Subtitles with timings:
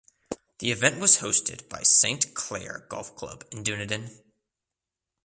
[0.57, 4.09] The event was hosted by St Clair Golf Club in Dunedin.